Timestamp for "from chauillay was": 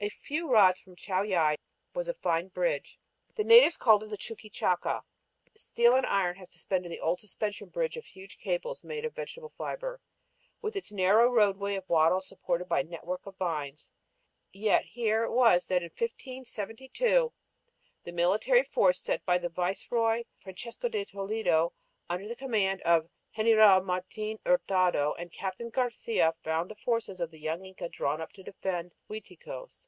0.78-2.06